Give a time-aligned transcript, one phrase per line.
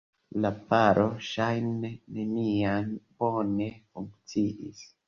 [0.45, 4.87] La paro ŝajne neniam bone funkciis.